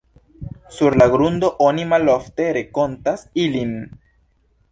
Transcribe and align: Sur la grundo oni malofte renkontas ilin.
Sur 0.77 0.95
la 1.01 1.05
grundo 1.15 1.51
oni 1.65 1.85
malofte 1.91 2.49
renkontas 2.59 3.27
ilin. 3.45 3.77